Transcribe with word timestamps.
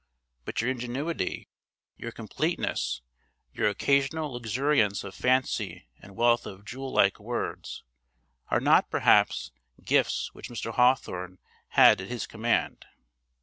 But 0.45 0.59
your 0.61 0.71
ingenuity, 0.71 1.47
your 1.95 2.11
completeness, 2.11 3.03
your 3.53 3.69
occasional 3.69 4.33
luxuriance 4.33 5.03
of 5.03 5.13
fancy 5.13 5.89
and 6.01 6.15
wealth 6.15 6.47
of 6.47 6.65
jewel 6.65 6.91
like 6.91 7.19
words, 7.19 7.83
are 8.49 8.59
not, 8.59 8.89
perhaps, 8.89 9.51
gifts 9.83 10.33
which 10.33 10.49
Mr. 10.49 10.73
Hawthorne 10.73 11.37
had 11.67 12.01
at 12.01 12.07
his 12.07 12.25
command. 12.25 12.83